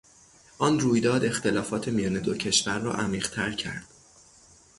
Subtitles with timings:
[0.57, 3.85] آن رویداد اختلافات میان دو کشور را عمیقتر کرد.